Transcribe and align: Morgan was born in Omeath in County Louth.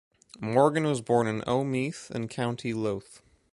Morgan 0.39 0.85
was 0.85 0.99
born 0.99 1.27
in 1.27 1.43
Omeath 1.43 2.09
in 2.09 2.27
County 2.27 2.73
Louth. 2.73 3.21